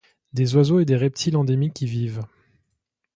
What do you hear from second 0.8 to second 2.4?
des reptiles endémiques y vivent.